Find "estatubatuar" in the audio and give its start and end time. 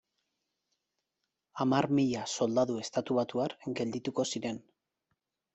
2.85-3.55